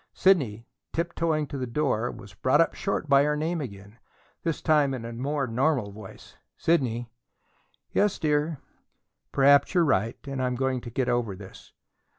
[0.15, 3.99] Sidney, tiptoeing to the door, was brought up short by her name again,
[4.41, 7.07] this time in a more normal voice: "Sidney."
[7.91, 8.57] "Yes, dear."
[9.31, 11.73] "Perhaps you are right and I'm going to get over this."